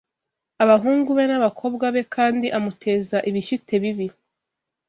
abahungu 0.63 1.09
be 1.17 1.23
n’abakobwa 1.27 1.85
be; 1.93 2.01
kandi 2.15 2.47
amuteza 2.57 3.17
ibishyute 3.29 3.73
bibi 3.83 4.07